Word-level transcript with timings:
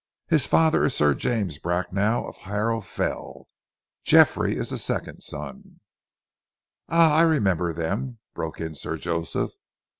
"His 0.25 0.47
father 0.47 0.83
is 0.83 0.95
Sir 0.95 1.13
James 1.13 1.59
Bracknell 1.59 2.27
of 2.27 2.37
Harrow 2.37 2.81
Fell. 2.81 3.45
Geoffrey 4.03 4.57
is 4.57 4.69
the 4.71 4.79
second 4.79 5.21
son." 5.21 5.79
"Ah! 6.89 7.13
I 7.17 7.21
remember 7.21 7.71
them," 7.71 8.17
broke 8.33 8.59
in 8.59 8.73
Sir 8.73 8.97
Joseph. 8.97 9.51